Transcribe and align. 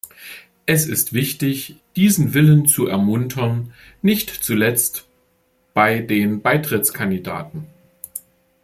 Es 0.65 0.87
ist 0.87 1.13
wichtig, 1.13 1.75
diesen 1.95 2.33
Willen 2.33 2.65
zu 2.67 2.87
ermuntern, 2.87 3.71
nicht 4.01 4.29
zuletzt 4.31 5.05
bei 5.75 5.99
den 6.01 6.41
Beitrittskandidaten. 6.41 7.67